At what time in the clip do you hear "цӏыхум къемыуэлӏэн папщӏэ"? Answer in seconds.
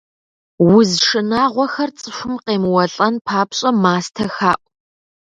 1.99-3.69